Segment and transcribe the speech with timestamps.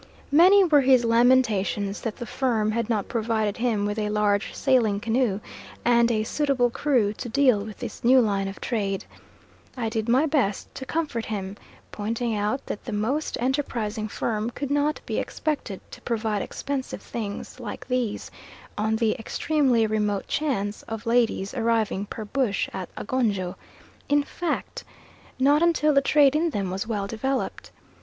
[0.31, 4.99] Many were his lamentations that the firm had not provided him with a large sailing
[4.99, 5.39] canoe
[5.85, 9.05] and a suitable crew to deal with this new line of trade.
[9.77, 11.55] I did my best to comfort him,
[11.91, 17.59] pointing out that the most enterprising firm could not be expected to provide expensive things
[17.59, 18.31] like these,
[18.79, 23.55] on the extremely remote chance of ladies arriving per bush at Agonjo
[24.09, 24.83] in fact
[25.37, 27.69] not until the trade in them was well developed.